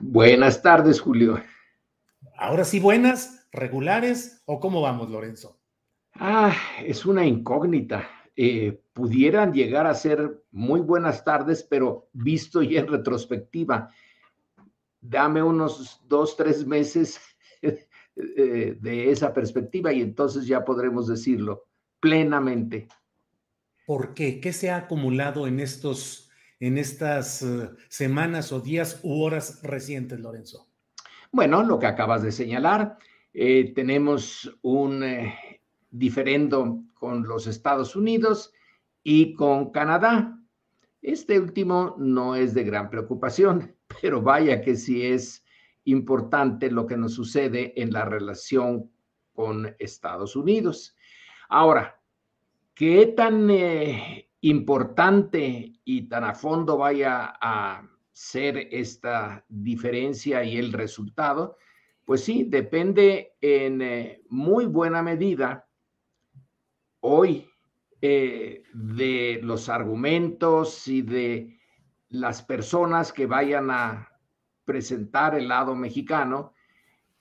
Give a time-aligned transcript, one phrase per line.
[0.00, 1.42] Buenas tardes, Julio.
[2.36, 5.58] Ahora sí, buenas, regulares o cómo vamos, Lorenzo?
[6.14, 8.08] Ah, es una incógnita.
[8.36, 13.90] Eh, pudieran llegar a ser muy buenas tardes, pero visto ya en retrospectiva,
[15.00, 17.18] dame unos dos, tres meses
[17.62, 21.64] eh, de esa perspectiva y entonces ya podremos decirlo
[22.00, 22.88] plenamente.
[23.86, 24.40] ¿Por qué?
[24.40, 26.25] ¿Qué se ha acumulado en estos
[26.60, 30.68] en estas uh, semanas o días u horas recientes, Lorenzo?
[31.32, 32.98] Bueno, lo que acabas de señalar,
[33.34, 38.52] eh, tenemos un eh, diferendo con los Estados Unidos
[39.02, 40.38] y con Canadá.
[41.02, 45.44] Este último no es de gran preocupación, pero vaya que sí es
[45.84, 48.90] importante lo que nos sucede en la relación
[49.34, 50.96] con Estados Unidos.
[51.48, 52.00] Ahora,
[52.74, 60.72] ¿qué tan eh, importante y tan a fondo vaya a ser esta diferencia y el
[60.72, 61.56] resultado,
[62.04, 65.68] pues sí, depende en eh, muy buena medida
[67.00, 67.48] hoy
[68.00, 71.58] eh, de los argumentos y de
[72.08, 74.12] las personas que vayan a
[74.64, 76.52] presentar el lado mexicano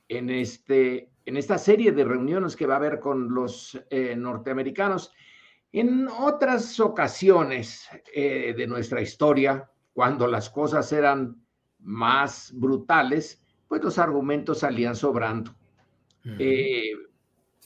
[0.08, 5.12] en, este, en esta serie de reuniones que va a haber con los eh, norteamericanos.
[5.76, 11.46] En otras ocasiones eh, de nuestra historia, cuando las cosas eran
[11.80, 15.54] más brutales, pues los argumentos salían sobrando.
[16.40, 16.92] Eh,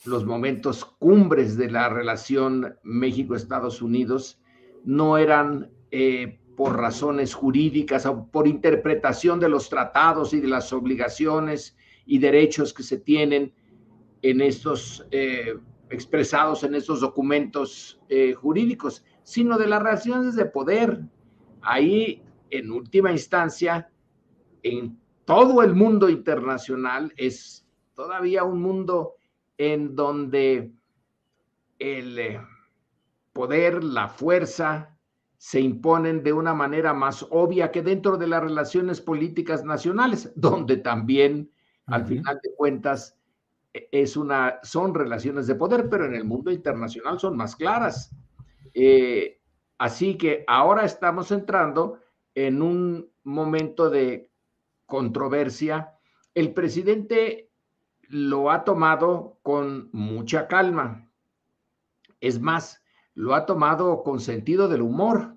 [0.06, 4.42] los momentos cumbres de la relación México-Estados Unidos
[4.84, 10.74] no eran eh, por razones jurídicas o por interpretación de los tratados y de las
[10.74, 11.78] obligaciones
[12.08, 13.54] y derechos que se tienen
[14.24, 15.06] en estos
[15.90, 21.02] expresados en estos documentos eh, jurídicos, sino de las relaciones de poder.
[21.62, 23.90] Ahí, en última instancia,
[24.64, 29.16] en todo el mundo internacional, es todavía un mundo
[29.58, 30.72] en donde
[31.80, 32.42] el eh,
[33.34, 34.96] poder, la fuerza,
[35.38, 40.78] se imponen de una manera más obvia que dentro de las relaciones políticas nacionales, donde
[40.78, 41.50] también,
[41.86, 43.19] al final de cuentas,
[43.74, 48.16] es una, son relaciones de poder, pero en el mundo internacional son más claras.
[48.74, 49.40] Eh,
[49.78, 52.00] así que ahora estamos entrando
[52.36, 54.32] en un momento de
[54.86, 55.94] controversia.
[56.34, 57.52] El presidente
[58.08, 61.10] lo ha tomado con mucha calma.
[62.20, 65.36] Es más, lo ha tomado con sentido del humor.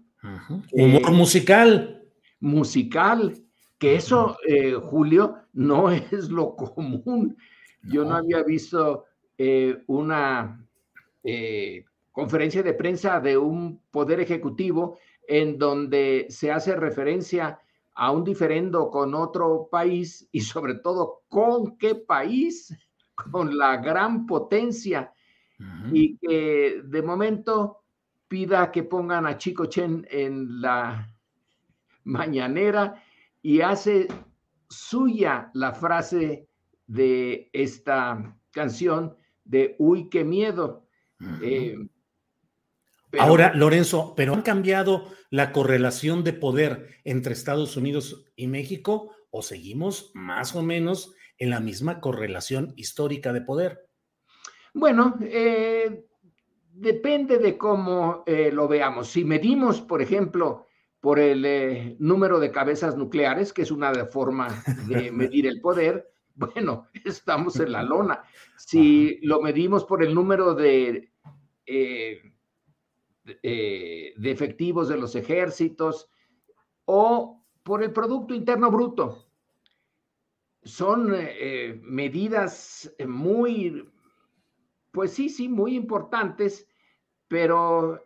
[0.72, 2.02] Humor eh, musical.
[2.40, 3.42] Musical,
[3.78, 7.36] que eso, eh, Julio, no es lo común.
[7.82, 9.06] Yo no había visto
[9.36, 10.64] eh, una
[11.24, 17.58] eh, conferencia de prensa de un poder ejecutivo en donde se hace referencia
[17.94, 22.76] a un diferendo con otro país y sobre todo con qué país,
[23.30, 25.12] con la gran potencia.
[25.92, 27.82] Y que de momento
[28.26, 31.08] pida que pongan a Chico Chen en la
[32.04, 33.00] mañanera
[33.42, 34.08] y hace
[34.68, 36.48] suya la frase
[36.86, 40.88] de esta canción de Uy, qué miedo.
[41.42, 41.76] Eh,
[43.18, 49.42] Ahora, Lorenzo, ¿pero han cambiado la correlación de poder entre Estados Unidos y México o
[49.42, 53.88] seguimos más o menos en la misma correlación histórica de poder?
[54.72, 56.06] Bueno, eh,
[56.72, 59.08] depende de cómo eh, lo veamos.
[59.08, 60.66] Si medimos, por ejemplo,
[61.00, 64.48] por el eh, número de cabezas nucleares, que es una forma
[64.86, 66.11] de medir el poder,
[66.54, 68.22] bueno, estamos en la lona.
[68.56, 71.12] Si lo medimos por el número de,
[71.66, 72.22] eh,
[73.24, 76.08] de efectivos de los ejércitos
[76.84, 79.28] o por el Producto Interno Bruto,
[80.64, 81.12] son
[81.82, 83.88] medidas muy,
[84.92, 86.68] pues sí, sí, muy importantes,
[87.28, 88.00] pero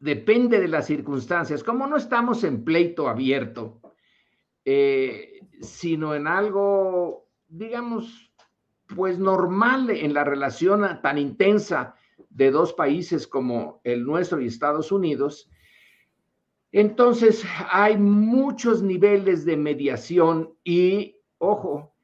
[0.00, 1.62] depende de las circunstancias.
[1.62, 3.80] Como no estamos en pleito abierto,
[4.64, 5.29] eh,
[5.60, 8.32] sino en algo, digamos,
[8.94, 11.94] pues normal en la relación tan intensa
[12.28, 15.50] de dos países como el nuestro y Estados Unidos,
[16.72, 21.94] entonces hay muchos niveles de mediación y, ojo,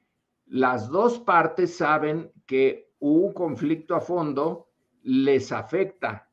[0.47, 4.69] las dos partes saben que un conflicto a fondo
[5.03, 6.29] les afecta.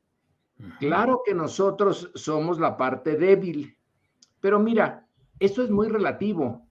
[0.79, 3.77] Claro que nosotros somos la parte débil,
[4.39, 5.07] pero mira,
[5.39, 6.62] esto es muy relativo,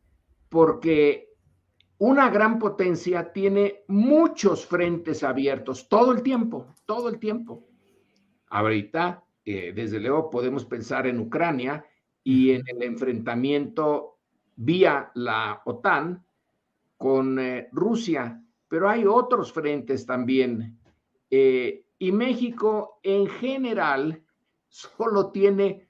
[0.53, 1.31] porque
[1.97, 7.67] una gran potencia tiene muchos frentes abiertos todo el tiempo, todo el tiempo.
[8.49, 11.87] Ahorita, eh, desde luego, podemos pensar en Ucrania
[12.23, 14.19] y en el enfrentamiento
[14.55, 16.23] vía la OTAN
[16.99, 20.79] con eh, Rusia, pero hay otros frentes también.
[21.31, 24.23] Eh, y México en general
[24.69, 25.89] solo tiene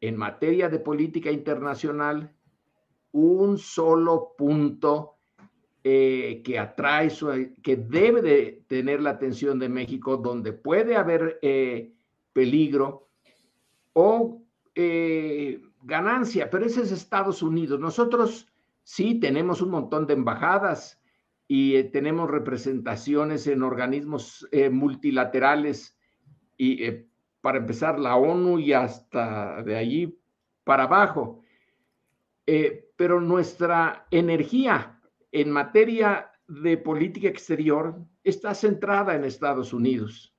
[0.00, 2.32] en materia de política internacional
[3.12, 5.18] un solo punto
[5.84, 7.08] eh, que atrae,
[7.62, 11.94] que debe de tener la atención de México, donde puede haber eh,
[12.32, 13.08] peligro
[13.94, 14.42] o
[14.74, 17.80] eh, ganancia, pero ese es Estados Unidos.
[17.80, 18.52] Nosotros
[18.82, 21.00] sí tenemos un montón de embajadas
[21.46, 25.96] y tenemos representaciones en organismos multilaterales
[26.58, 26.82] y
[27.40, 30.20] para empezar la ONU y hasta de allí
[30.64, 31.42] para abajo.
[32.98, 35.00] Pero nuestra energía
[35.30, 40.34] en materia de política exterior está centrada en Estados Unidos.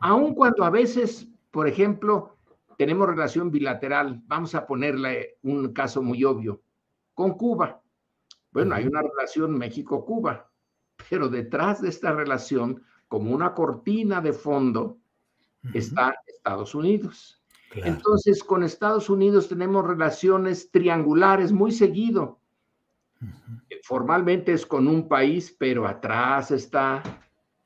[0.00, 2.38] Aun cuando a veces, por ejemplo,
[2.78, 6.62] tenemos relación bilateral, vamos a ponerle un caso muy obvio,
[7.12, 7.82] con Cuba.
[8.50, 10.50] Bueno, hay una relación México-Cuba,
[11.10, 14.96] pero detrás de esta relación, como una cortina de fondo,
[15.74, 17.39] está Estados Unidos.
[17.74, 22.40] Entonces, con Estados Unidos tenemos relaciones triangulares muy seguido.
[23.82, 27.02] Formalmente es con un país, pero atrás está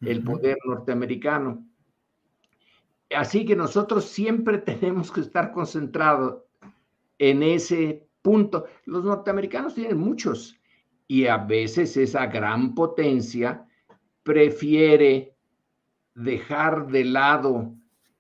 [0.00, 1.66] el poder norteamericano.
[3.14, 6.42] Así que nosotros siempre tenemos que estar concentrados
[7.18, 8.66] en ese punto.
[8.84, 10.58] Los norteamericanos tienen muchos,
[11.06, 13.66] y a veces esa gran potencia
[14.22, 15.36] prefiere
[16.14, 17.74] dejar de lado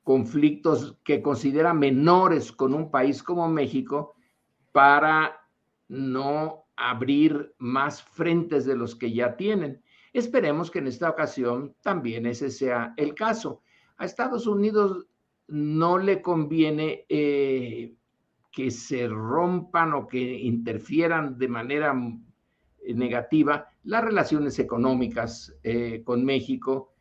[0.04, 4.14] conflictos que considera menores con un país como México
[4.70, 5.40] para
[5.88, 9.82] no abrir más frentes de los que ya tienen.
[10.12, 13.62] Esperemos que en esta ocasión también ese sea el caso.
[13.96, 15.06] A Estados Unidos
[15.48, 17.94] no le conviene eh,
[18.52, 21.94] que se rompan o que interfieran de manera
[22.94, 26.92] negativa las relaciones económicas eh, con México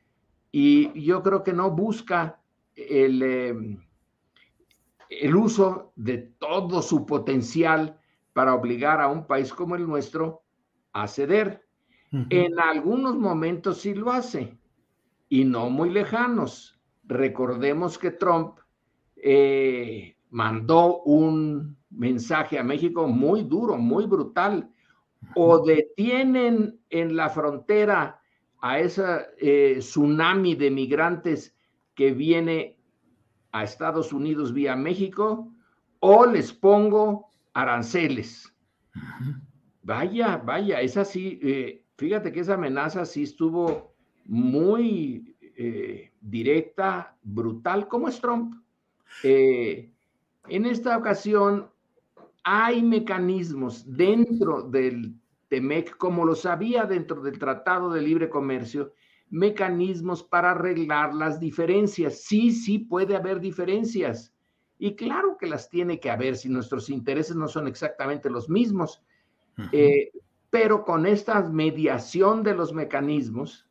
[0.52, 2.43] y yo creo que no busca
[2.75, 3.78] el, em,
[5.10, 8.00] el uso de todo su potencial
[8.34, 10.44] para obligar a un país como el nuestro
[10.92, 11.62] a ceder.
[12.30, 14.56] En algunos momentos sí lo hace
[15.30, 16.80] y no muy lejanos.
[17.06, 18.59] Recordemos que Trump
[19.16, 24.69] eh, mandó un mensaje a México muy duro, muy brutal,
[25.36, 28.21] o detienen en la frontera
[28.62, 29.04] a ese
[29.40, 31.53] eh, tsunami de migrantes
[31.95, 32.78] que viene
[33.52, 35.52] a Estados Unidos vía México,
[36.00, 38.54] o les pongo aranceles.
[39.83, 41.40] Vaya, vaya, es así.
[41.42, 43.94] Eh, fíjate que esa amenaza sí estuvo
[44.26, 48.56] muy eh, directa, brutal, como es Trump.
[49.23, 51.69] en esta ocasión
[52.44, 55.16] hay mecanismos dentro del
[55.47, 58.94] TEMEC, como lo sabía dentro del Tratado de Libre Comercio,
[59.33, 62.21] mecanismos para arreglar las diferencias.
[62.21, 64.31] Sí, sí puede haber diferencias.
[64.78, 69.02] Y claro que las tiene que haber si nuestros intereses no son exactamente los mismos.
[69.71, 70.11] Eh,
[70.52, 73.68] pero con esta mediación de los mecanismos,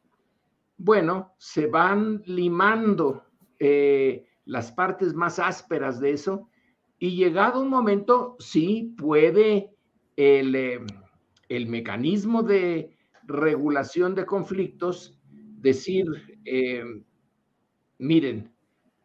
[0.78, 3.24] bueno, se van limando
[3.60, 6.48] eh, las partes más ásperas de eso
[6.98, 9.76] y llegado un momento, sí puede
[10.16, 10.80] el, eh,
[11.48, 15.21] el mecanismo de regulación de conflictos
[15.62, 16.06] decir,
[16.44, 16.84] eh,
[17.98, 18.52] miren,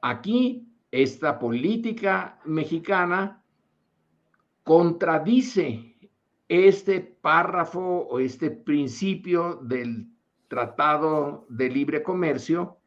[0.01, 3.43] aquí esta política mexicana
[4.63, 5.95] contradice
[6.49, 10.07] este párrafo o este principio del
[10.47, 12.77] Tratado de Libre Comercio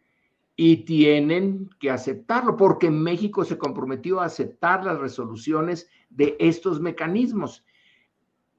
[0.57, 7.65] y tienen que aceptarlo porque México se comprometió a aceptar las resoluciones de estos mecanismos.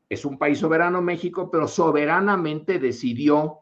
[0.07, 3.60] Es un país soberano México, pero soberanamente decidió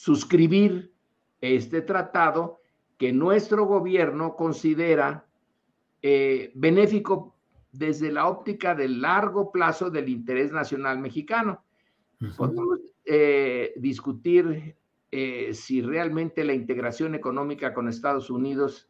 [0.00, 0.94] suscribir
[1.42, 2.62] este tratado
[2.96, 5.26] que nuestro gobierno considera
[6.00, 7.36] eh, benéfico
[7.70, 11.62] desde la óptica del largo plazo del interés nacional mexicano.
[12.38, 14.74] Podemos eh, discutir
[15.10, 18.88] eh, si realmente la integración económica con Estados Unidos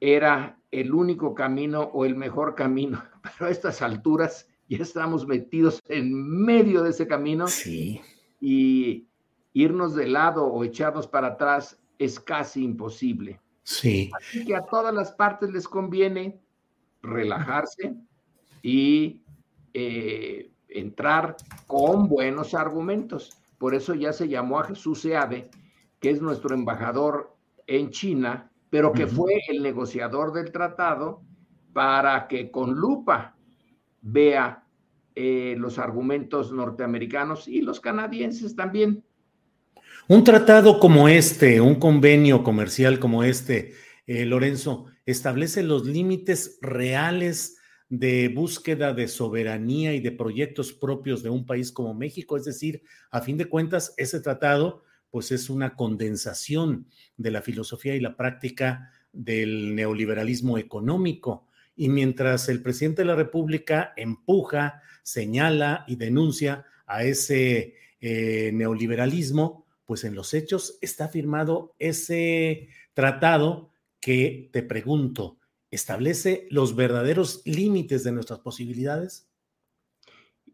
[0.00, 5.80] era el único camino o el mejor camino, pero a estas alturas ya estamos metidos
[5.86, 6.12] en
[6.44, 8.00] medio de ese camino sí.
[8.40, 9.06] y
[9.52, 13.40] irnos de lado o echarnos para atrás es casi imposible.
[13.62, 14.10] Sí.
[14.18, 16.40] Así que a todas las partes les conviene
[17.02, 17.94] relajarse
[18.62, 19.22] y
[19.74, 23.38] eh, entrar con buenos argumentos.
[23.58, 25.50] Por eso ya se llamó a Jesús Seade,
[26.00, 31.22] que es nuestro embajador en China, pero que fue el negociador del tratado
[31.72, 33.36] para que con lupa
[34.00, 34.64] vea
[35.14, 39.04] eh, los argumentos norteamericanos y los canadienses también.
[40.08, 43.74] Un tratado como este, un convenio comercial como este,
[44.06, 47.56] eh, Lorenzo, establece los límites reales
[47.88, 52.36] de búsqueda de soberanía y de proyectos propios de un país como México.
[52.36, 52.82] Es decir,
[53.12, 58.16] a fin de cuentas, ese tratado pues es una condensación de la filosofía y la
[58.16, 61.46] práctica del neoliberalismo económico.
[61.76, 69.61] Y mientras el presidente de la República empuja, señala y denuncia a ese eh, neoliberalismo,
[69.86, 73.70] pues en los hechos está firmado ese tratado
[74.00, 75.38] que te pregunto,
[75.70, 79.28] ¿establece los verdaderos límites de nuestras posibilidades?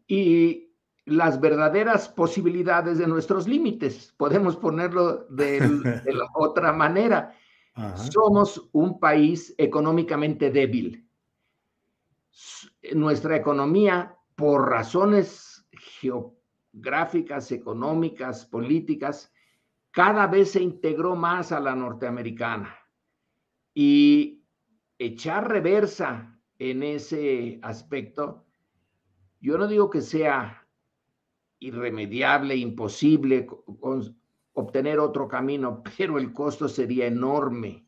[0.07, 0.69] Y
[1.05, 5.59] las verdaderas posibilidades de nuestros límites, podemos ponerlo de,
[6.05, 7.35] la otra manera.
[7.95, 11.07] Somos un país económicamente débil.
[12.93, 16.38] Nuestra economía, por razones geopolíticas,
[16.71, 19.31] gráficas, económicas, políticas,
[19.91, 22.75] cada vez se integró más a la norteamericana.
[23.73, 24.43] Y
[24.97, 28.45] echar reversa en ese aspecto,
[29.39, 30.67] yo no digo que sea
[31.59, 33.47] irremediable, imposible
[34.53, 37.85] obtener otro camino, pero el costo sería enorme.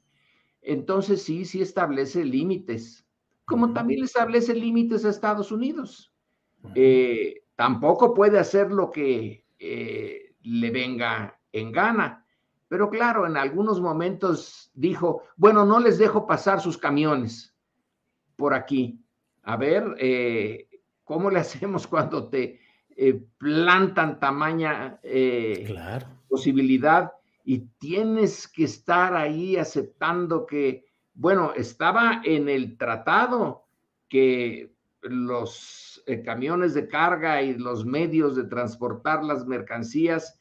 [0.62, 3.06] Entonces sí, sí establece límites,
[3.46, 6.14] como también establece límites a Estados Unidos.
[7.62, 12.26] Tampoco puede hacer lo que eh, le venga en gana.
[12.68, 17.56] Pero claro, en algunos momentos dijo, bueno, no les dejo pasar sus camiones
[18.36, 19.00] por aquí.
[19.44, 20.70] A ver, eh,
[21.04, 22.60] ¿cómo le hacemos cuando te
[22.98, 25.00] eh, plantan tamaña
[26.28, 27.12] posibilidad
[27.44, 33.68] y tienes que estar ahí aceptando que, bueno, estaba en el tratado
[34.10, 40.38] que los eh, camiones de carga y los medios de transportar las mercancías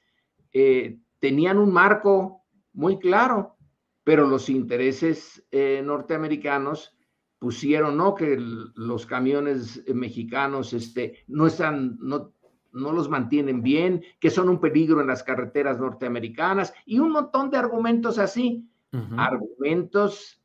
[0.52, 3.56] eh, tenían un marco muy claro,
[4.02, 6.96] pero los intereses eh, norteamericanos
[7.38, 8.16] pusieron, ¿no?
[8.16, 12.32] Que los camiones mexicanos este, no están, no,
[12.72, 17.48] no los mantienen bien, que son un peligro en las carreteras norteamericanas y un montón
[17.48, 18.68] de argumentos así,
[19.16, 20.42] argumentos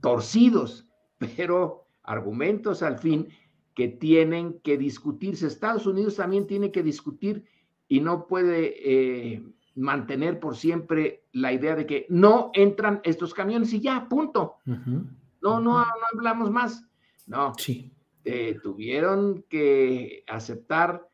[0.00, 3.28] torcidos, pero argumentos al fin
[3.74, 5.46] que tienen que discutirse.
[5.46, 7.44] Estados Unidos también tiene que discutir
[7.88, 9.42] y no puede eh,
[9.74, 14.56] mantener por siempre la idea de que no entran estos camiones y ya, punto.
[14.66, 16.86] No, no, no hablamos más.
[17.26, 17.92] No, sí.
[18.24, 21.08] Eh, tuvieron que aceptar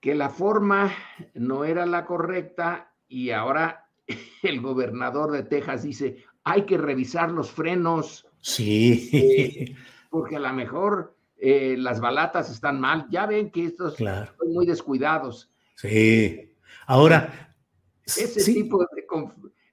[0.00, 0.92] que la forma
[1.34, 3.88] no era la correcta y ahora
[4.42, 9.10] el gobernador de Texas dice, hay que revisar los frenos Sí.
[9.12, 9.76] Eh,
[10.08, 13.06] porque a lo mejor eh, las balatas están mal.
[13.10, 15.50] Ya ven que estos son muy descuidados.
[15.76, 16.54] Sí.
[16.86, 17.54] Ahora.
[18.04, 18.84] Ese tipo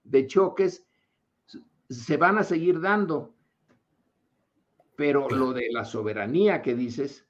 [0.03, 0.85] de, choques
[1.89, 3.33] se van a seguir dando.
[4.95, 7.27] Pero lo de la soberanía que dices,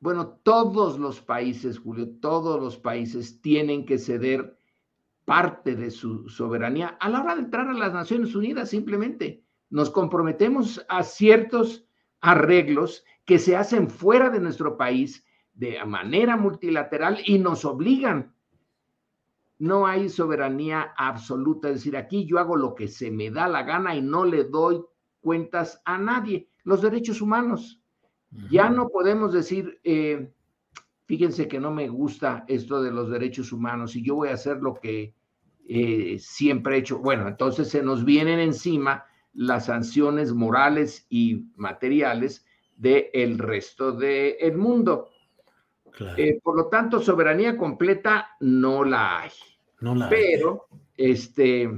[0.00, 4.56] bueno, todos los países, Julio, todos los países tienen que ceder
[5.24, 9.90] parte de su soberanía a la hora de entrar a las Naciones Unidas, simplemente nos
[9.90, 11.86] comprometemos a ciertos
[12.20, 15.24] arreglos que se hacen fuera de nuestro país
[15.54, 18.34] de manera multilateral y nos obligan
[19.60, 23.62] no hay soberanía absoluta, es decir, aquí yo hago lo que se me da la
[23.62, 24.82] gana y no le doy
[25.20, 26.48] cuentas a nadie.
[26.64, 27.78] Los derechos humanos.
[28.50, 30.32] Ya no podemos decir, eh,
[31.04, 34.62] fíjense que no me gusta esto de los derechos humanos y yo voy a hacer
[34.62, 35.14] lo que
[35.68, 36.98] eh, siempre he hecho.
[37.00, 42.44] Bueno, entonces se nos vienen encima las sanciones morales y materiales
[42.76, 45.10] del resto del mundo.
[46.16, 49.30] Eh, por lo tanto, soberanía completa no la hay.
[49.80, 51.68] No la Pero, este,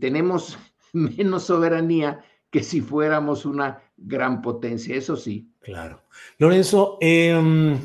[0.00, 0.58] tenemos
[0.92, 5.50] menos soberanía que si fuéramos una gran potencia, eso sí.
[5.60, 6.02] Claro.
[6.38, 7.78] Lorenzo, em,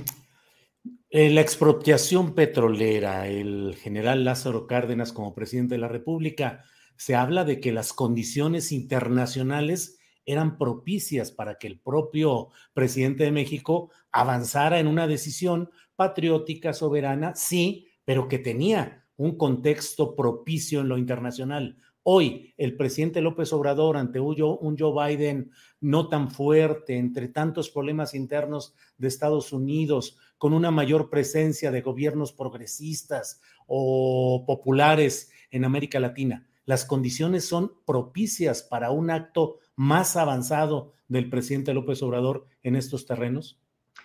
[1.10, 6.66] eh, la expropiación petrolera, el general Lázaro Cárdenas como presidente de la República,
[7.00, 13.32] se habla de que las condiciones internacionales eran propicias para que el propio presidente de
[13.32, 20.90] México avanzara en una decisión patriótica, soberana, sí, pero que tenía un contexto propicio en
[20.90, 21.78] lo internacional.
[22.04, 28.14] Hoy, el presidente López Obrador, ante un Joe Biden no tan fuerte, entre tantos problemas
[28.14, 36.02] internos de Estados Unidos, con una mayor presencia de gobiernos progresistas o populares en América
[36.02, 42.76] Latina, las condiciones son propicias para un acto más avanzado del presidente López Obrador en
[42.76, 43.60] estos terrenos?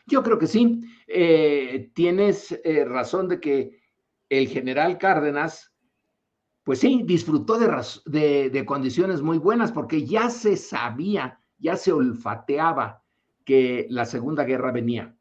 [0.06, 0.80] Yo creo que sí.
[1.06, 3.82] Eh, tienes eh, razón de que
[4.30, 5.74] el general Cárdenas
[6.62, 13.04] pues sí, disfrutó de, condiciones muy buenas porque ya se sabía, ya se olfateaba
[13.44, 15.14] que la Segunda Guerra venía.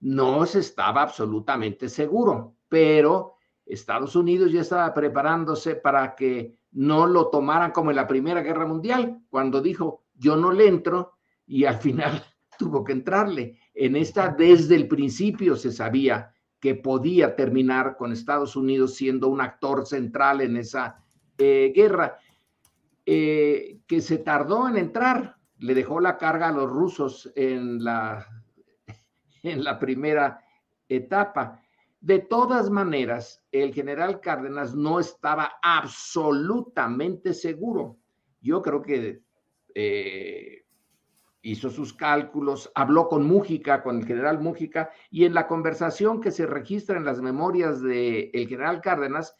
[0.00, 7.28] No se estaba absolutamente seguro, pero Estados Unidos ya estaba preparándose para que no lo
[7.28, 11.14] tomaran como en la Primera Guerra Mundial, cuando dijo, yo no le entro
[11.46, 12.24] y al final
[12.58, 13.58] tuvo que entrarle.
[13.74, 19.40] En esta, desde el principio se sabía que podía terminar con Estados Unidos siendo un
[19.40, 21.02] actor central en esa
[21.38, 22.18] eh, guerra,
[23.06, 28.26] eh, que se tardó en entrar, le dejó la carga a los rusos en la,
[29.42, 30.44] en la primera
[30.86, 31.62] etapa.
[32.00, 37.98] De todas maneras, el general Cárdenas no estaba absolutamente seguro.
[38.40, 39.20] Yo creo que
[39.74, 40.64] eh,
[41.42, 46.30] hizo sus cálculos, habló con Mújica, con el general Mújica, y en la conversación que
[46.30, 49.34] se registra en las memorias del general Cárdenas,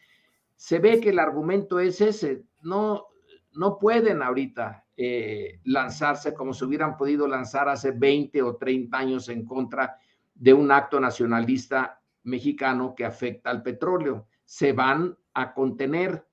[0.55, 3.07] se ve que el argumento es ese, no,
[3.53, 9.29] no pueden ahorita eh, lanzarse como se hubieran podido lanzar hace 20 o 30 años
[9.29, 9.97] en contra
[10.35, 14.27] de un acto nacionalista mexicano que afecta al petróleo.
[14.45, 16.25] Se van a contener,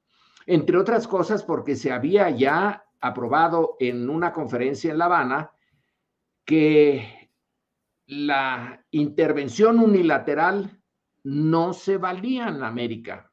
[0.46, 5.50] entre otras cosas porque se había ya aprobado en una conferencia en La Habana
[6.44, 7.30] que
[8.06, 10.82] la intervención unilateral
[11.24, 13.30] no se valía en América,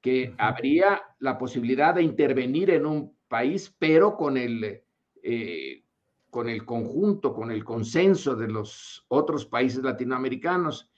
[0.00, 4.82] que habría la posibilidad de intervenir en un país, pero con el,
[5.22, 5.84] eh,
[6.30, 10.88] con el conjunto, con el consenso de los otros países latinoamericanos,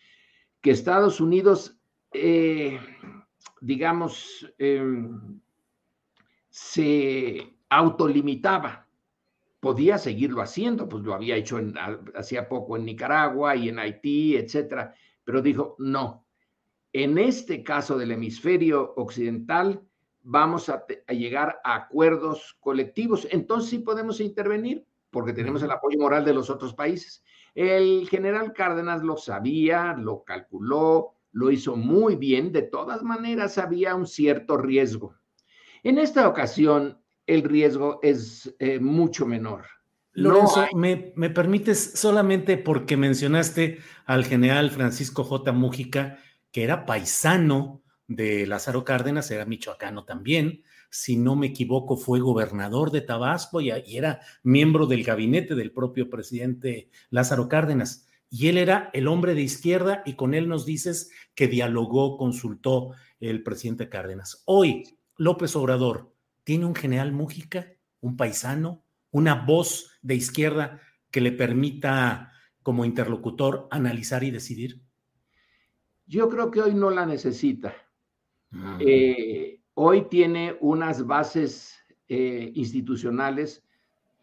[0.60, 1.76] que Estados Unidos,
[2.12, 2.80] eh,
[3.60, 5.40] digamos, em,
[6.48, 8.88] se autolimitaba
[9.60, 11.58] podía seguirlo haciendo, pues lo había hecho
[12.14, 14.94] hacía poco en Nicaragua y en Haití, etcétera,
[15.24, 16.26] pero dijo, no,
[16.92, 19.82] en este caso del hemisferio occidental
[20.22, 26.24] vamos a, llegar a acuerdos colectivos, entonces sí podemos intervenir porque tenemos el apoyo moral
[26.24, 27.24] de los otros países.
[27.54, 33.94] El general Cárdenas lo sabía, lo calculó, lo hizo muy bien, de todas maneras había
[33.94, 35.14] un cierto riesgo.
[35.82, 39.64] En esta ocasión, el riesgo es eh, mucho menor.
[40.12, 45.52] Lorenzo, me, me, permites solamente porque mencionaste al general Francisco J.
[45.52, 46.18] Mújica,
[46.50, 52.90] que era paisano de Lázaro Cárdenas, era michoacano también, si no me equivoco, fue gobernador
[52.90, 58.06] de Tabasco y, y era miembro del gabinete del propio presidente Lázaro Cárdenas.
[58.30, 62.92] Y él era el hombre de izquierda y con él nos dices que dialogó, consultó
[63.20, 64.42] el presidente Cárdenas.
[64.46, 64.84] Hoy,
[65.16, 66.12] López Obrador,
[66.48, 73.68] ¿Tiene un general Mújica, un paisano, una voz de izquierda que le permita como interlocutor
[73.70, 74.80] analizar y decidir?
[76.06, 77.74] Yo creo que hoy no la necesita.
[78.48, 78.78] Mm.
[78.80, 83.64] Eh, hoy tiene unas bases eh, institucionales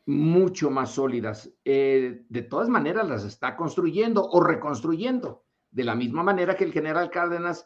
[0.06, 1.50] mucho más sólidas.
[1.64, 6.74] Eh, de todas maneras, las está construyendo o reconstruyendo, de la misma manera que el
[6.74, 7.66] general Cárdenas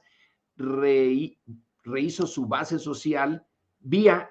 [0.56, 3.48] rehizo su base social
[3.80, 4.30] vía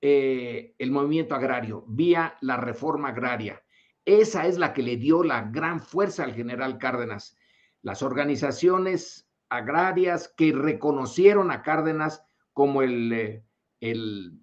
[0.00, 3.60] eh, el movimiento agrario, vía la reforma agraria.
[4.04, 7.36] Esa es la que le dio la gran fuerza al general Cárdenas.
[7.82, 12.23] Las organizaciones agrarias que reconocieron a Cárdenas
[12.54, 13.44] como el, eh,
[13.80, 14.40] el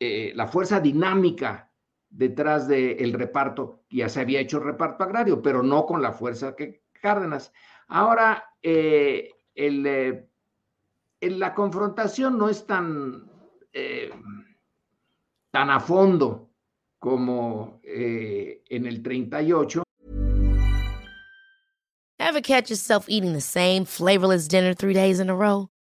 [0.00, 1.70] eh, la fuerza dinámica
[2.08, 3.84] detrás del reparto.
[3.90, 7.52] Ya se había hecho reparto agrario, pero no con la fuerza que Cárdenas.
[7.88, 10.28] Ahora, eh, el,
[11.20, 13.28] la confrontación no es tan,
[15.50, 16.48] tan a fondo
[16.98, 19.82] como en el 38.
[22.20, 25.71] Ever catch yourself eating the same flavorless dinner three days in a row?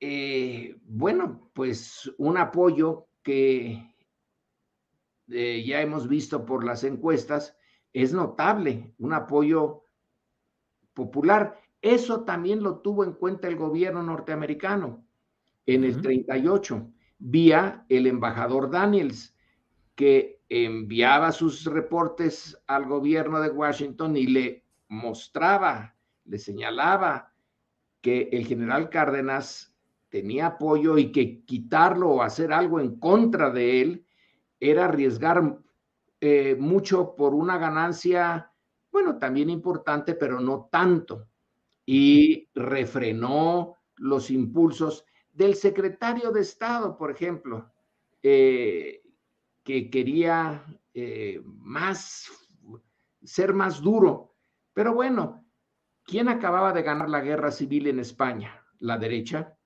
[0.00, 3.94] Eh, bueno, pues un apoyo que
[5.28, 7.56] eh, ya hemos visto por las encuestas
[7.92, 9.84] es notable, un apoyo
[10.94, 11.60] popular.
[11.82, 15.04] Eso también lo tuvo en cuenta el gobierno norteamericano
[15.66, 19.36] en el 38, vía el embajador Daniels,
[19.94, 27.34] que enviaba sus reportes al gobierno de Washington y le mostraba, le señalaba
[28.00, 29.76] que el general Cárdenas
[30.08, 34.06] tenía apoyo y que quitarlo o hacer algo en contra de él
[34.60, 35.58] era arriesgar
[36.20, 38.52] eh, mucho por una ganancia,
[38.90, 41.28] bueno, también importante, pero no tanto.
[41.86, 47.70] Y refrenó los impulsos del secretario de Estado, por ejemplo,
[48.22, 49.02] eh,
[49.62, 52.30] que quería eh, más,
[53.22, 54.34] ser más duro.
[54.72, 55.44] Pero bueno,
[56.04, 58.64] ¿quién acababa de ganar la guerra civil en España?
[58.80, 59.57] La derecha.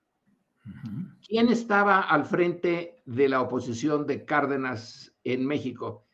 [1.27, 6.05] ¿Quién estaba al frente de la oposición de Cárdenas en México?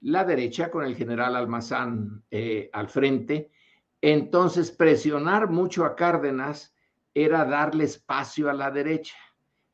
[0.00, 3.50] La derecha con el general Almazán eh, al frente.
[4.00, 6.74] Entonces, presionar mucho a Cárdenas
[7.14, 9.16] era darle espacio a la derecha.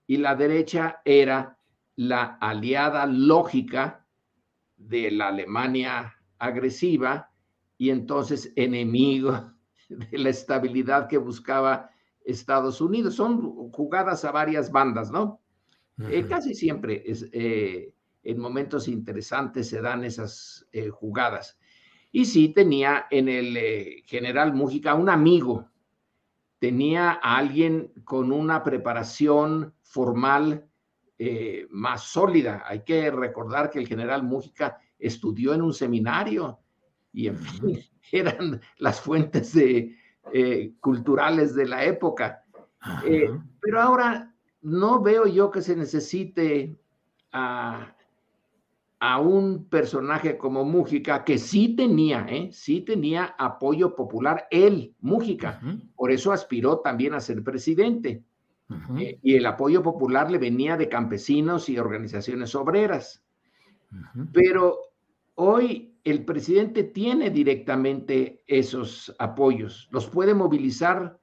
[0.07, 1.59] Y la derecha era
[1.97, 4.07] la aliada lógica
[4.77, 7.31] de la Alemania agresiva
[7.79, 9.53] y entonces enemigo
[9.89, 11.92] de la estabilidad que buscaba
[12.25, 13.15] Estados Unidos.
[13.15, 15.41] Son jugadas a varias bandas, ¿no?
[16.09, 21.59] Eh, casi siempre es, eh, en momentos interesantes se dan esas eh, jugadas.
[22.11, 25.69] Y sí tenía en el general Mújica un amigo,
[26.59, 30.69] tenía a alguien con una preparación formal
[31.71, 32.65] más sólida.
[32.67, 36.59] Hay que recordar que el general Mújica estudió en un seminario
[37.13, 37.79] y en fin,
[38.13, 39.97] eran las fuentes de,
[40.33, 42.45] eh, culturales de la época.
[43.07, 43.31] Eh,
[43.61, 46.77] pero ahora no veo yo que se necesite
[47.33, 47.95] a,
[49.01, 52.51] a un personaje como Mújica, que sí tenía, ¿eh?
[52.53, 55.61] sí tenía apoyo popular, él, Mújica.
[55.97, 58.23] Por eso aspiró también a ser presidente.
[59.23, 63.25] y el apoyo popular le venía de campesinos y organizaciones obreras.
[64.33, 64.79] Pero
[65.45, 71.19] hoy el presidente tiene directamente esos apoyos, los puede movilizar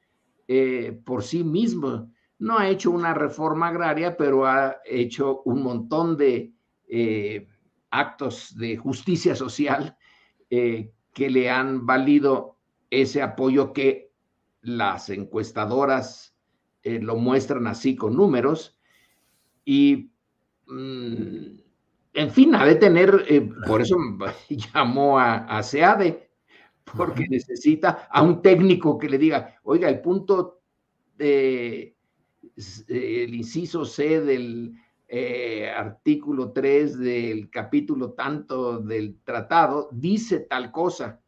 [0.48, 2.12] eh, por sí mismo.
[2.38, 6.54] No ha hecho una reforma agraria, pero ha hecho un montón de
[6.88, 7.48] eh,
[7.92, 9.98] actos de justicia social
[10.50, 12.58] eh, que le han valido
[12.90, 14.12] ese apoyo que
[14.62, 16.36] las encuestadoras
[16.84, 18.78] lo muestran así con números.
[19.66, 20.12] Y
[20.68, 21.69] mm,
[22.20, 23.96] en fin, ha de tener, eh, por eso
[24.74, 26.30] llamó a, SEADE,
[26.84, 30.60] porque necesita a un técnico que le diga, oiga, el punto
[31.16, 31.96] de,
[32.90, 34.76] el inciso C del
[35.08, 41.22] eh, artículo 3 del capítulo tanto del tratado dice tal cosa.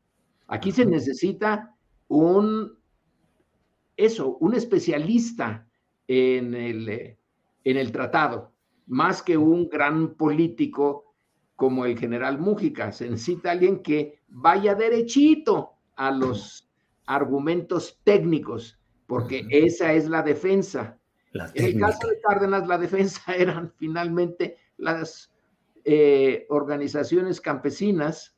[0.48, 1.74] Aquí se necesita
[2.10, 2.78] un,
[3.96, 5.66] eso, un especialista
[6.06, 7.18] en el,
[7.64, 8.51] en el tratado
[8.92, 11.14] más que un gran político
[11.56, 12.92] como el general Mújica.
[12.92, 16.70] Se necesita alguien que vaya derechito a los
[17.06, 18.78] argumentos técnicos,
[19.08, 20.98] porque esa es la defensa.
[21.54, 25.32] en el caso de Cárdenas, la defensa eran finalmente las
[25.86, 28.36] eh, organizaciones campesinas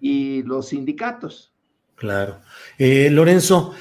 [0.00, 1.52] y los sindicatos.
[1.96, 2.40] Claro.
[2.78, 3.74] Eh, Lorenzo,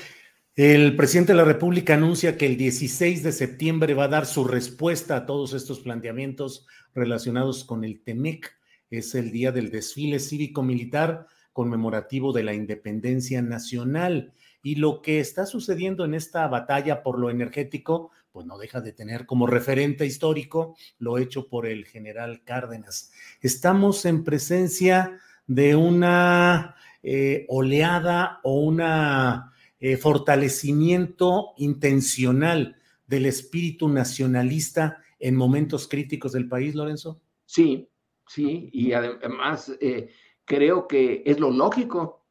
[0.55, 4.43] el presidente de la República anuncia que el 16 de septiembre va a dar su
[4.43, 8.55] respuesta a todos estos planteamientos relacionados con el TEMEC.
[8.91, 14.31] Es el día del desfile cívico-militar conmemorativo de la independencia nacional.
[14.61, 18.93] Y lo que está sucediendo en esta batalla por lo energético, pues no deja de
[18.93, 23.11] tener como referente histórico lo hecho por el general Cárdenas.
[23.41, 29.52] Estamos en presencia de una eh, oleada o una
[29.85, 37.19] eh, fortalecimiento intencional del espíritu nacionalista en momentos críticos del país, Lorenzo?
[37.45, 37.89] Sí,
[38.25, 40.09] sí, y además eh,
[40.45, 42.25] creo que es lo lógico.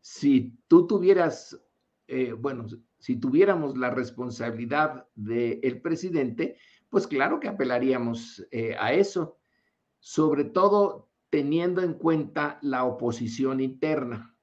[0.00, 1.60] Si tú tuvieras,
[2.06, 2.68] eh, bueno,
[3.00, 6.56] si tuviéramos la responsabilidad del presidente,
[6.88, 8.46] pues claro que apelaríamos
[8.78, 9.40] a eso,
[9.98, 14.36] sobre todo teniendo en cuenta la oposición interna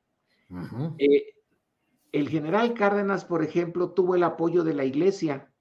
[2.11, 5.51] el general Cárdenas, por ejemplo, tuvo el apoyo de la iglesia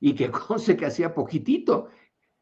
[0.00, 1.88] y que conste que hacía poquitito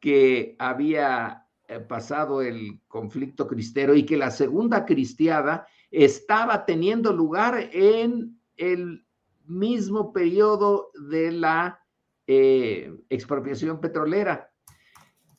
[0.00, 7.70] que había eh, pasado el conflicto cristero y que la segunda cristiada estaba teniendo lugar
[7.72, 9.06] en el
[9.46, 11.80] mismo periodo de la
[12.26, 14.50] eh, expropiación petrolera.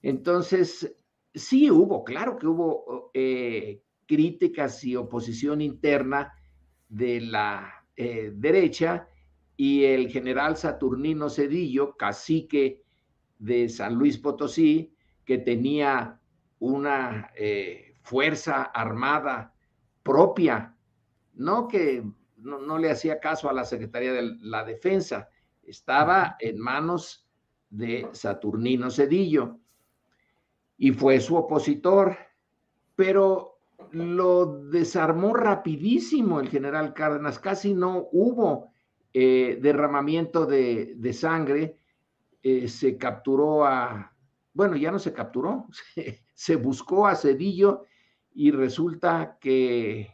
[0.01, 0.95] Entonces,
[1.33, 6.33] sí hubo, claro que hubo eh, críticas y oposición interna
[6.89, 9.07] de la eh, derecha
[9.55, 12.83] y el general Saturnino Cedillo, cacique
[13.37, 16.19] de San Luis Potosí, que tenía
[16.59, 19.53] una eh, fuerza armada
[20.01, 20.75] propia,
[21.33, 22.03] no que
[22.37, 25.29] no, le hacía caso a la Secretaría de la Defensa,
[25.63, 27.27] estaba en manos
[27.69, 29.59] de Saturnino Cedillo
[30.77, 32.17] y fue su opositor,
[32.95, 33.52] pero
[33.91, 38.71] lo desarmó rapidísimo el general Cárdenas, casi no hubo
[39.13, 41.77] eh, derramamiento de, sangre,
[42.41, 44.15] eh, se capturó a,
[44.53, 45.67] bueno, ya no se capturó,
[46.33, 47.85] se, buscó a Cedillo
[48.33, 50.11] y resulta que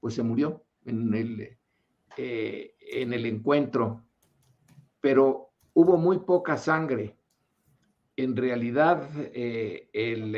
[0.00, 1.58] pues se murió en el,
[2.16, 4.04] eh, en el encuentro,
[5.00, 7.16] pero hubo muy poca sangre.
[8.16, 10.34] En realidad, el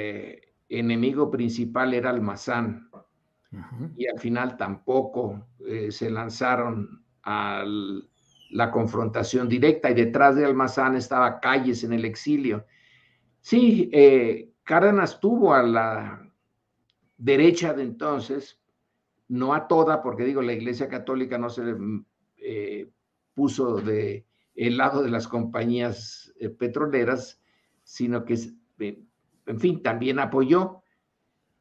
[0.78, 2.88] enemigo principal era Almazán.
[3.98, 7.64] Y al final tampoco eh, se lanzaron a
[8.50, 12.64] la confrontación directa y detrás de Almazán estaba Calles en el exilio.
[13.40, 16.32] Sí, eh, Cárdenas tuvo a la
[17.18, 18.58] derecha de entonces,
[19.28, 21.62] no a toda, porque digo, la Iglesia Católica no se
[22.38, 22.90] eh,
[23.34, 27.40] puso de el lado de las compañías petroleras,
[27.84, 28.36] sino que
[29.52, 30.82] en fin, también apoyó.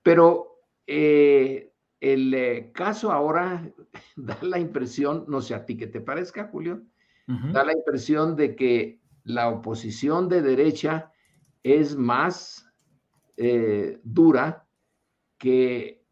[0.01, 3.69] Pero eh, el eh, caso ahora
[4.15, 6.83] da la impresión, no sé a ti qué te parezca, Julio,
[7.27, 11.13] da la impresión de que la oposición de derecha
[11.63, 12.69] es más
[13.37, 14.67] eh, dura
[15.37, 16.03] que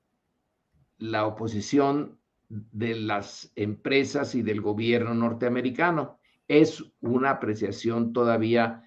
[0.97, 6.19] la oposición de las empresas y del gobierno norteamericano.
[6.47, 8.83] Es una apreciación todavía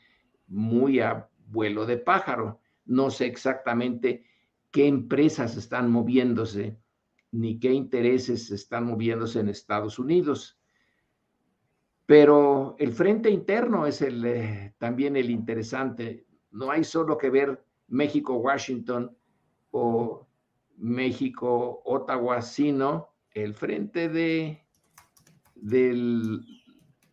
[0.46, 2.61] muy a vuelo de pájaro.
[2.84, 4.24] No sé exactamente
[4.70, 6.78] qué empresas están moviéndose
[7.32, 10.58] ni qué intereses están moviéndose en Estados Unidos.
[12.06, 16.26] Pero el frente interno es el, eh, también el interesante.
[16.50, 19.16] No hay solo que ver México-Washington
[19.70, 20.26] o
[20.76, 24.62] México-Ottawa, sino el frente de,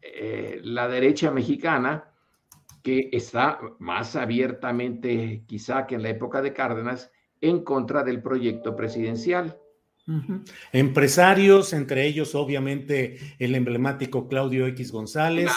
[0.02, 2.09] eh, la derecha mexicana
[2.84, 7.12] que está más abiertamente, quizá que en la época de Cárdenas,
[7.42, 9.59] en contra del proyecto presidencial.
[10.72, 15.52] Empresarios, entre ellos obviamente el emblemático Claudio X González,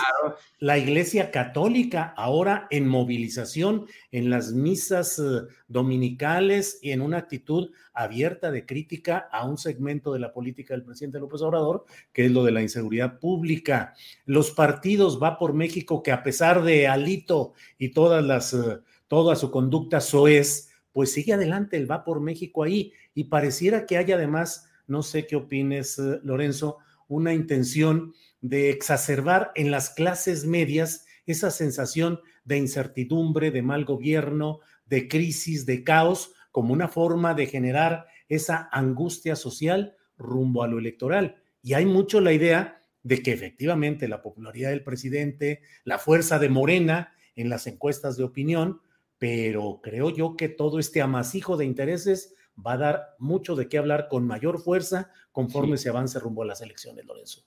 [0.58, 5.22] la Iglesia Católica ahora en movilización en las misas eh,
[5.68, 10.84] dominicales y en una actitud abierta de crítica a un segmento de la política del
[10.84, 13.94] presidente López Obrador, que es lo de la inseguridad pública.
[14.24, 18.80] Los partidos va por México que a pesar de Alito y todas las eh,
[19.12, 23.96] toda su conducta soez, pues sigue adelante el va por México ahí y pareciera que
[23.96, 26.78] hay además, no sé qué opines, eh, Lorenzo,
[27.08, 34.60] una intención de exacerbar en las clases medias esa sensación de incertidumbre, de mal gobierno,
[34.86, 40.78] de crisis, de caos, como una forma de generar esa angustia social rumbo a lo
[40.78, 41.36] electoral.
[41.62, 46.48] Y hay mucho la idea de que efectivamente la popularidad del presidente, la fuerza de
[46.48, 48.80] Morena en las encuestas de opinión,
[49.22, 53.78] pero creo yo que todo este amasijo de intereses va a dar mucho de qué
[53.78, 57.44] hablar con mayor fuerza conforme se avance rumbo a las elecciones, Lorenzo.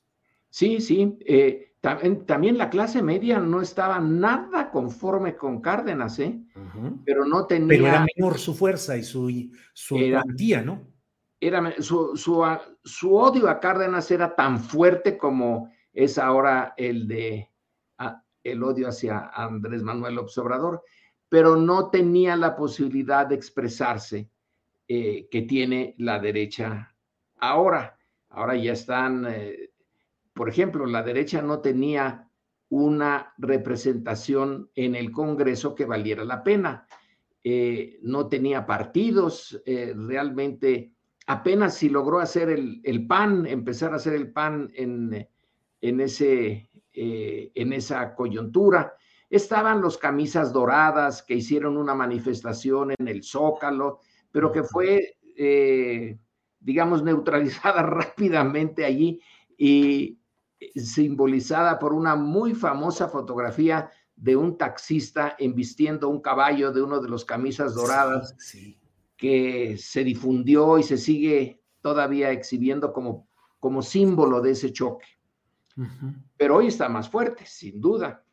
[0.50, 1.20] Sí, sí.
[1.26, 6.40] Eh, también, la clase media no estaba nada conforme con Cárdenas, ¿eh?
[7.04, 7.68] Pero no tenía.
[7.68, 9.30] Pero era menor su fuerza y su,
[9.74, 9.98] su
[10.64, 10.88] ¿no?
[11.42, 17.52] Era, su, su, odio a Cárdenas era tan fuerte como es ahora el de
[18.46, 20.84] el odio hacia Andrés Manuel Obrador,
[21.36, 24.30] pero no tenía la posibilidad de expresarse
[24.88, 26.96] eh, que tiene la derecha
[27.40, 28.00] ahora.
[28.30, 29.26] Ahora ya están.
[29.28, 29.72] Eh,
[30.34, 32.30] por ejemplo, la derecha no tenía
[32.70, 36.88] una representación en el Congreso que valiera la pena.
[37.44, 40.94] Eh, no tenía partidos, realmente
[41.28, 45.28] apenas si logró hacer el, PAN, empezar a hacer el PAN en,
[45.82, 48.94] en, ese, en esa coyuntura.
[49.36, 54.00] Estaban los camisas doradas que hicieron una manifestación en el Zócalo,
[54.32, 55.18] pero que fue,
[56.62, 59.20] digamos, neutralizada rápidamente allí
[59.58, 60.22] y,
[60.78, 67.10] simbolizada por una muy famosa fotografía de un taxista embistiendo un caballo de uno de
[67.10, 68.38] los camisas doradas
[69.18, 73.28] que se difundió y se sigue todavía exhibiendo como,
[73.60, 75.08] como símbolo de ese choque.
[76.38, 78.25] Pero hoy está más fuerte, sin duda.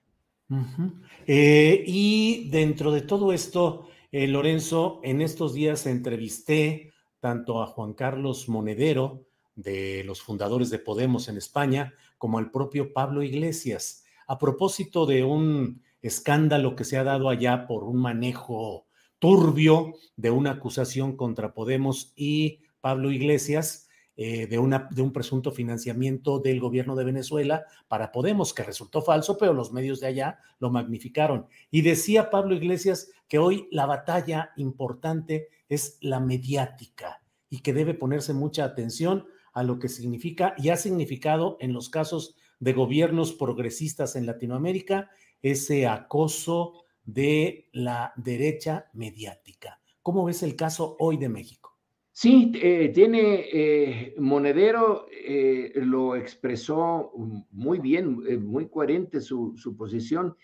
[1.26, 7.94] Eh, y dentro de todo esto, eh, Lorenzo, en estos días entrevisté tanto a Juan
[7.94, 14.38] Carlos Monedero, de los fundadores de Podemos en España, como al propio Pablo Iglesias, a
[14.38, 18.86] propósito de un escándalo que se ha dado allá por un manejo
[19.18, 26.38] turbio de una acusación contra Podemos y Pablo Iglesias eh, de, de un presunto financiamiento
[26.38, 30.70] del gobierno de Venezuela para Podemos, que resultó falso, pero los medios de allá lo
[30.70, 31.46] magnificaron.
[31.70, 37.94] Y decía Pablo Iglesias que hoy la batalla importante es la mediática y que debe
[37.94, 43.33] ponerse mucha atención a lo que significa y ha significado en los casos de gobiernos
[43.33, 45.11] progresistas en Latinoamérica
[45.42, 49.81] ese acoso de la derecha mediática.
[50.03, 51.71] ¿Cómo ves el caso hoy de México?
[52.14, 57.11] Sí, eh, tiene eh, Monedero, eh, lo expresó
[57.51, 60.37] muy bien, muy coherente su, posición.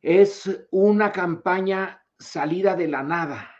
[0.00, 3.50] Es una campaña salida de la nada.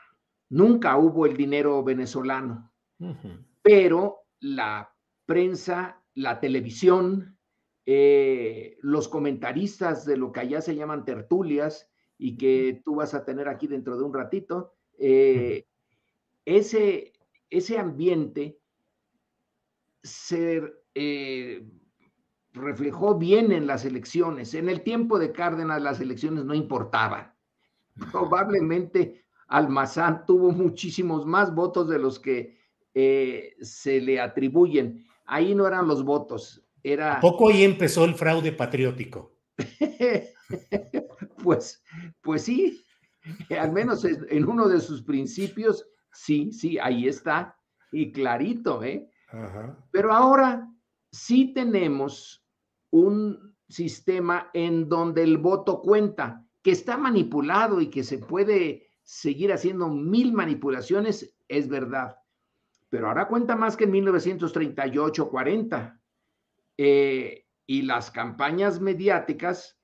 [0.50, 2.72] Nunca hubo el dinero venezolano,
[3.60, 4.94] pero la
[5.26, 7.38] prensa, la televisión,
[7.86, 13.48] los comentaristas de lo que allá se llaman tertulias y que tú vas a tener
[13.48, 15.66] aquí dentro de un ratito, eh,
[16.44, 17.12] ese,
[17.50, 18.58] ese ambiente
[20.02, 20.62] se
[20.94, 21.66] eh,
[22.52, 24.54] reflejó bien en las elecciones.
[24.54, 27.34] En el tiempo de Cárdenas las elecciones no importaban.
[28.12, 32.58] Probablemente Almazán tuvo muchísimos más votos de los que
[32.94, 35.06] eh, se le atribuyen.
[35.26, 37.18] Ahí no eran los votos, era...
[37.20, 39.38] poco ahí empezó el fraude patriótico?
[41.42, 41.82] pues,
[42.20, 42.84] pues sí,
[43.58, 47.56] al menos en uno de sus principios, sí, sí, ahí está,
[47.92, 49.10] y clarito, ¿eh?
[49.90, 50.70] Pero ahora
[51.10, 52.46] sí tenemos
[52.90, 59.52] un sistema en donde el voto cuenta, que está manipulado y que se puede seguir
[59.52, 62.16] haciendo mil manipulaciones, es verdad
[62.94, 66.00] pero ahora cuenta más que en 1938-40.
[66.78, 69.76] Eh, y las campañas mediáticas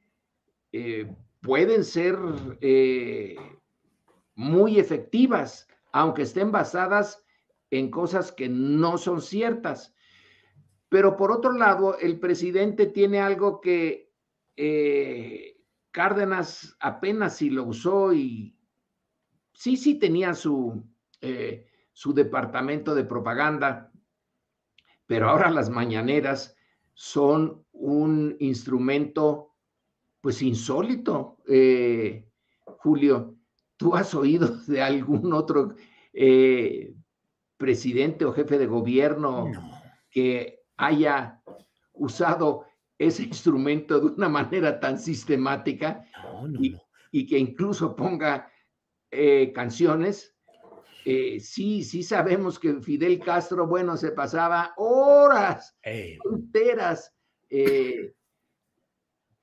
[0.70, 2.16] eh, pueden ser
[2.60, 3.34] eh,
[4.36, 7.24] muy efectivas, aunque estén basadas
[7.70, 9.94] en cosas que no son ciertas.
[10.88, 14.10] Pero por otro lado, el presidente tiene algo que
[15.90, 18.56] Cárdenas apenas si lo usó y
[19.52, 20.84] sí, sí tenía su,
[21.92, 23.90] su departamento de propaganda,
[25.06, 26.56] pero ahora las mañaneras
[26.94, 29.54] son un instrumento
[30.20, 31.38] pues insólito.
[31.48, 32.28] Eh,
[32.64, 33.36] Julio,
[33.80, 35.74] ¿tú has oído de algún otro
[36.12, 36.94] eh,
[37.56, 39.50] presidente o jefe de gobierno
[40.10, 41.42] que haya
[41.94, 42.66] usado
[42.98, 46.04] ese instrumento de una manera tan sistemática
[47.10, 48.52] y, que incluso ponga
[49.10, 50.36] eh, canciones
[51.06, 57.14] eh, sí, sí sabemos que Fidel Castro, bueno, se pasaba horas enteras,
[57.48, 58.14] eh,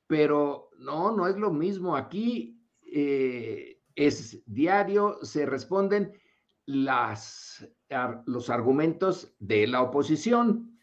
[0.06, 1.96] pero no, no es lo mismo.
[1.96, 6.14] Aquí eh, es diario, se responden
[6.68, 10.80] los argumentos de la oposición.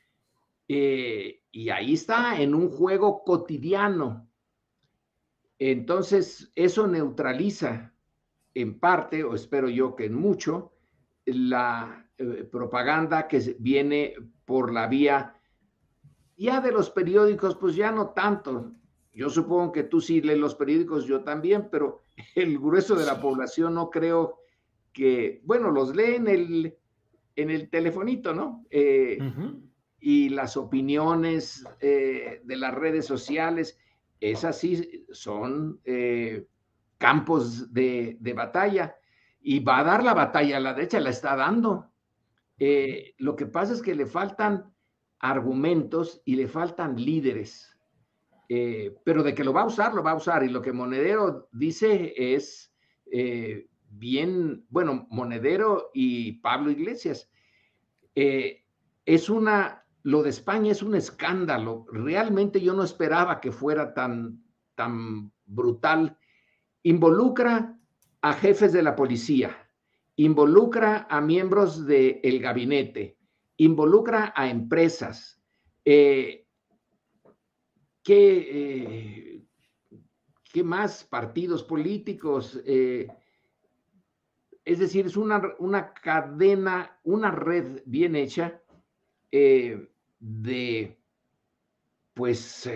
[0.66, 4.28] Eh, y ahí está, en un juego cotidiano.
[5.58, 7.94] Entonces, eso neutraliza
[8.52, 10.72] en parte, o espero yo que en mucho,
[11.24, 15.40] la eh, propaganda que viene por la vía
[16.36, 18.72] ya de los periódicos, pues ya no tanto.
[19.14, 22.02] Yo supongo que tú sí lees los periódicos, yo también, pero
[22.34, 24.40] el grueso de la población no creo
[24.92, 26.76] que, bueno, los lee en el,
[27.36, 28.64] en el telefonito, ¿no?
[28.70, 29.18] Eh,
[30.00, 33.78] y las opiniones eh, de las redes sociales,
[34.20, 36.46] esas sí son eh,
[36.98, 38.96] campos de, de, batalla.
[39.40, 41.90] Y va a dar la batalla a la derecha, la está dando.
[43.18, 44.72] lo que pasa es que le faltan
[45.18, 47.73] argumentos y le faltan líderes
[48.48, 50.44] eh, pero de que lo va a usar, lo va a usar.
[50.44, 52.72] Y lo que Monedero dice es
[53.10, 57.30] eh, bien, bueno, Monedero y Pablo Iglesias.
[58.14, 58.64] Eh,
[59.06, 61.86] es una, lo de España es un escándalo.
[61.90, 64.42] Realmente yo no esperaba que fuera tan,
[64.74, 66.18] tan brutal.
[66.82, 67.78] Involucra
[68.20, 69.68] a jefes de la policía,
[70.16, 73.18] involucra a miembros del gabinete,
[73.56, 75.42] involucra a empresas.
[78.04, 79.42] ¿Qué, eh,
[80.52, 82.60] ¿qué más partidos políticos?
[82.66, 83.08] Eh,
[84.64, 88.62] es decir, es una, una, cadena, una red bien hecha
[89.32, 89.88] eh,
[90.20, 90.96] de,
[92.12, 92.70] pues,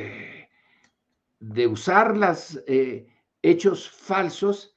[1.38, 2.60] de usar los
[3.42, 4.74] hechos falsos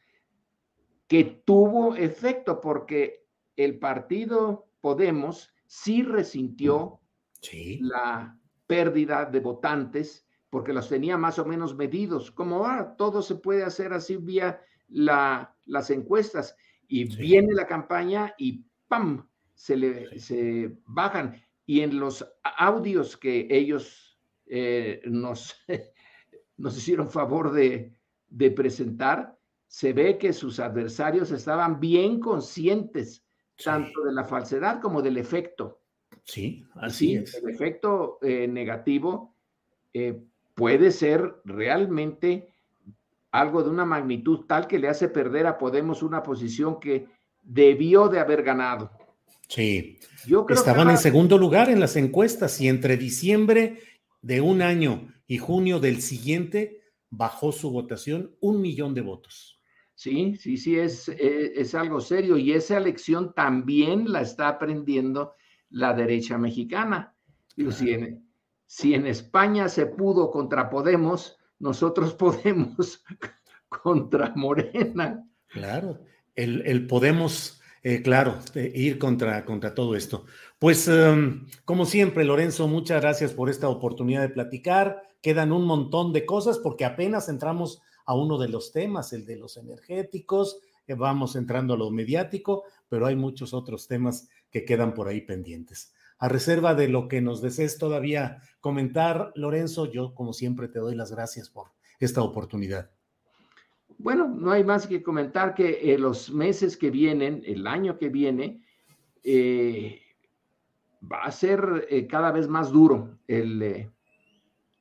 [1.07, 3.25] que tuvo efecto, porque
[3.55, 6.99] el partido Podemos sí resintió
[7.79, 13.35] la pérdida de votantes porque los tenía más o menos medidos, como ah, todo se
[13.35, 16.55] puede hacer así vía la, las encuestas,
[16.87, 19.27] y viene la campaña y ¡pam!
[19.55, 21.41] Se, le, se bajan.
[21.65, 25.55] Y en los audios que ellos eh, nos,
[26.57, 27.93] nos hicieron favor de,
[28.27, 33.25] de presentar, se ve que sus adversarios estaban bien conscientes
[33.63, 35.81] tanto de la falsedad como del efecto.
[36.23, 37.35] Sí, así es.
[37.35, 39.37] El efecto eh, negativo
[39.93, 40.21] eh,
[40.55, 42.49] puede ser realmente
[43.31, 47.07] algo de una magnitud tal que le hace perder a Podemos una posición que
[47.41, 48.91] debió de haber ganado.
[49.47, 53.79] Sí, Yo estaban en segundo lugar en las encuestas y entre diciembre
[54.21, 59.59] de un año y junio del siguiente bajó su votación un millón de votos.
[59.93, 65.35] Sí, sí, sí, es, eh, es, algo serio y esa elección también la está aprendiendo
[65.69, 67.13] la derecha mexicana.
[67.55, 67.71] Claro.
[67.71, 67.91] Si
[68.71, 73.03] si en España se pudo contra Podemos, nosotros podemos
[73.67, 75.27] contra Morena.
[75.49, 75.99] Claro,
[76.35, 80.23] el, Podemos, eh, claro, ir contra, contra todo esto.
[80.57, 85.01] Pues, em, como siempre, Lorenzo, muchas gracias por esta oportunidad de platicar.
[85.21, 89.35] Quedan un montón de cosas porque apenas entramos a uno de los temas, el de
[89.35, 90.61] los energéticos,
[90.95, 95.93] vamos entrando a lo mediático, pero hay muchos otros temas que quedan por ahí pendientes.
[96.21, 100.93] A reserva de lo que nos desees todavía comentar, Lorenzo, yo como siempre te doy
[100.93, 102.91] las gracias por esta oportunidad.
[103.97, 108.09] Bueno, no hay más que comentar que eh, los meses que vienen, el año que
[108.09, 108.61] viene,
[109.23, 109.99] eh,
[111.11, 113.89] va a ser eh, cada vez más duro el,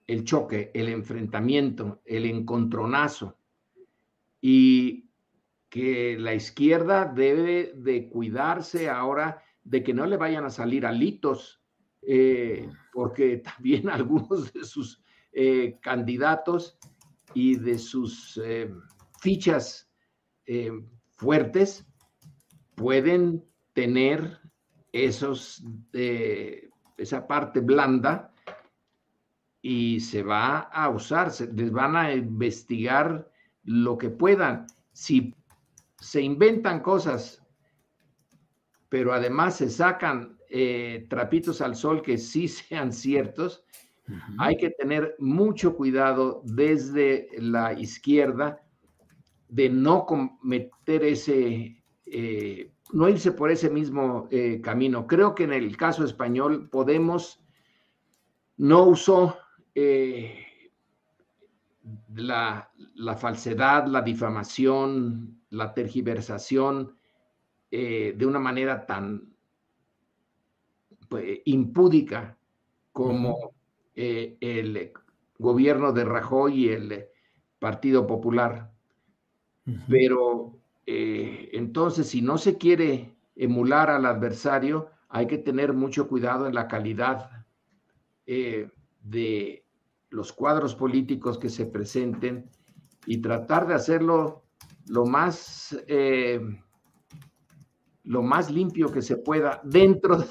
[0.07, 3.39] el choque, el enfrentamiento, el encontronazo.
[4.43, 5.09] Y
[5.71, 11.61] que la izquierda debe de cuidarse ahora de que no le vayan a salir alitos,
[12.03, 15.03] eh, porque también algunos de sus
[15.33, 16.79] eh, candidatos
[17.35, 18.73] y de sus eh,
[19.21, 19.87] fichas
[21.13, 21.87] fuertes
[22.75, 24.41] pueden tener
[24.91, 28.35] esos, esa parte blanda
[29.63, 33.31] y se va a usar, les van a investigar
[33.63, 34.67] lo que puedan.
[34.93, 35.33] Si
[36.01, 37.41] se inventan cosas
[38.91, 43.65] pero además se sacan eh, trapitos al sol que sí sean ciertos,
[44.39, 48.61] hay que tener mucho cuidado desde la izquierda
[49.49, 55.07] de no cometer ese, eh, no irse por ese mismo eh, camino.
[55.07, 57.41] Creo que en el caso español Podemos
[58.57, 59.39] no usó
[62.17, 66.97] la, la falsedad, la difamación, la tergiversación,
[67.71, 69.33] eh, de una manera tan
[71.09, 72.37] pues, impúdica
[72.93, 73.53] como
[73.95, 74.93] eh, el
[75.39, 77.07] gobierno de Rajoy y el
[77.59, 78.73] Partido Popular.
[79.89, 86.47] Pero eh, entonces, si no se quiere emular al adversario, hay que tener mucho cuidado
[86.47, 87.47] en la calidad
[88.27, 89.65] de
[90.11, 92.49] los cuadros políticos que se presenten
[93.07, 94.45] y tratar de hacerlo
[94.87, 96.41] lo más, eh,
[98.05, 100.25] lo más limpio que se pueda dentro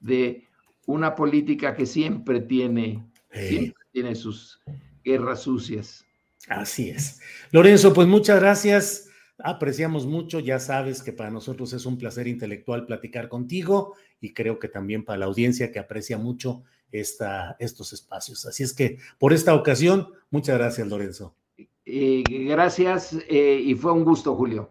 [0.00, 0.44] de
[0.86, 4.60] una política que siempre tiene, siempre tiene sus
[5.04, 6.04] guerras sucias.
[6.48, 7.20] Así es.
[7.50, 9.08] Lorenzo, pues muchas gracias.
[9.38, 14.58] Apreciamos mucho, ya sabes que para nosotros es un placer intelectual platicar contigo y creo
[14.58, 18.46] que también para la audiencia que aprecia mucho esta, estos espacios.
[18.46, 21.36] Así es que por esta ocasión, muchas gracias, Lorenzo.
[21.84, 24.70] Eh, gracias eh, y fue un gusto, Julio.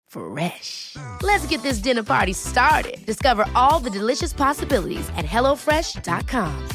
[0.11, 0.97] Fresh.
[1.23, 3.03] Let's get this dinner party started.
[3.05, 6.67] Discover all the delicious possibilities at hellofresh.com.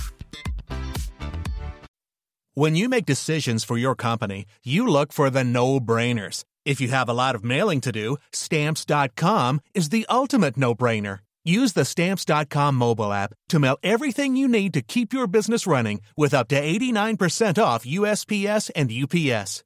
[2.54, 6.44] When you make decisions for your company, you look for the no-brainers.
[6.64, 11.18] If you have a lot of mailing to do, stamps.com is the ultimate no-brainer.
[11.44, 16.00] Use the stamps.com mobile app to mail everything you need to keep your business running
[16.16, 19.65] with up to 89% off USPS and UPS.